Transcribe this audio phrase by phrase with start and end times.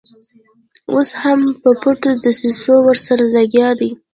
[0.93, 3.89] اوس هم په پټو دسیسو ورسره لګیا دي.